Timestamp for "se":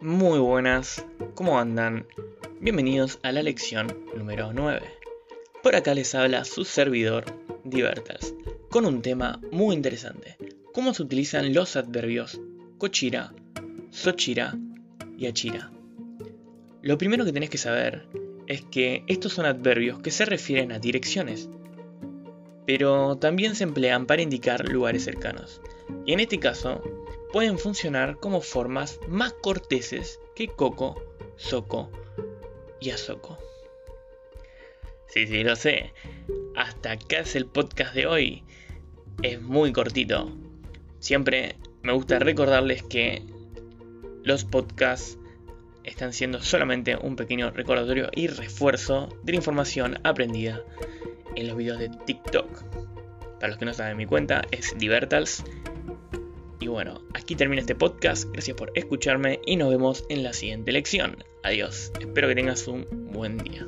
10.94-11.02, 20.12-20.26, 23.56-23.64